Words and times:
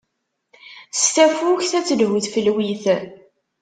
S 0.99 1.03
tafukt 1.13 1.71
ad 1.79 1.85
telhu 1.87 2.19
tfelwit. 2.25 2.85